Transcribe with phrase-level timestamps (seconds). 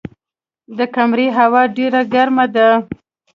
[0.77, 2.69] د کمرې هوا ډېره ګرمه وه.